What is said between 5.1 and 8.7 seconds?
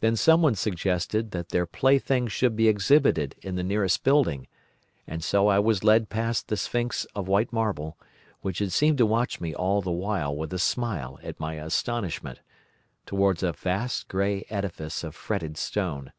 so I was led past the sphinx of white marble, which